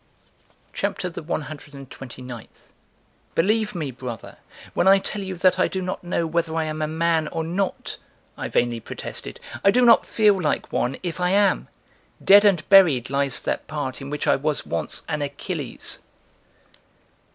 [0.73, 2.69] CHAPTER THE ONE HUNDRED AND TWENTY NINTH.
[3.35, 4.37] "Believe me, 'brother,'
[4.73, 7.43] when I tell you that I do not know whether I am a man or
[7.43, 7.97] not,"
[8.35, 11.67] (I vainly protested;) "I do not feel like one, if I am!
[12.23, 15.99] Dead and buried lies that part in which I was once an Achilles!"